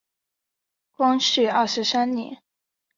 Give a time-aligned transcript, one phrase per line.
[0.97, 2.41] 光绪二十三年。